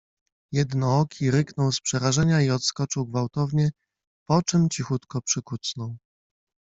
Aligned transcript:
Jednooki 0.53 1.31
ryknął 1.31 1.71
z 1.71 1.81
przerażenia 1.81 2.41
i 2.41 2.49
odskoczył 2.49 3.05
gwałtownie, 3.05 3.71
po 4.27 4.41
czym 4.43 4.69
cichutko 4.69 5.21
przykucnął 5.21 5.95